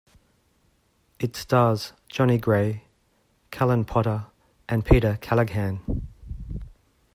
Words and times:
It 1.19 1.35
stars 1.35 1.93
Jonny 2.09 2.39
Gray, 2.39 2.85
Callan 3.51 3.85
Potter 3.85 4.25
and 4.67 4.83
Peter 4.83 5.19
Keleghan. 5.21 6.05